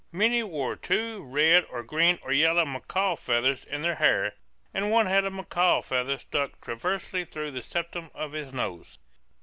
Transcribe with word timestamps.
Many 0.11 0.41
wore 0.41 0.75
two 0.75 1.21
red 1.23 1.67
or 1.69 1.83
green 1.83 2.17
or 2.23 2.31
yellow 2.31 2.65
macaw 2.65 3.15
feathers 3.15 3.63
in 3.65 3.83
their 3.83 3.93
hair, 3.93 4.33
and 4.73 4.89
one 4.89 5.05
had 5.05 5.25
a 5.25 5.29
macaw 5.29 5.81
feather 5.83 6.17
stuck 6.17 6.59
transversely 6.59 7.23
through 7.23 7.51
the 7.51 7.61
septum 7.61 8.09
of 8.15 8.31
his 8.31 8.51
nose. 8.51 8.97